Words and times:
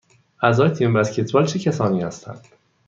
اعضای 0.43 0.69
تیم 0.69 0.93
بسکتبال 0.93 1.45
چه 1.45 1.59
کسانی 1.59 2.01
هستند؟ 2.01 2.47